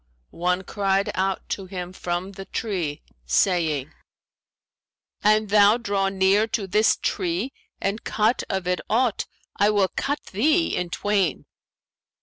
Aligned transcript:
one 0.33 0.63
cried 0.63 1.11
out 1.13 1.47
to 1.47 1.67
him 1.67 1.93
from 1.93 2.31
the 2.31 2.45
tree, 2.45 3.03
saying, 3.23 3.93
'An 5.23 5.45
thou 5.45 5.77
draw 5.77 6.09
near 6.09 6.47
to 6.47 6.65
this 6.65 6.97
tree 7.03 7.53
and 7.79 8.03
cut 8.03 8.41
of 8.49 8.65
it 8.65 8.81
aught, 8.89 9.27
I 9.57 9.69
will 9.69 9.89
cut 9.95 10.23
thee 10.33 10.75
in 10.75 10.89
twain.' 10.89 11.45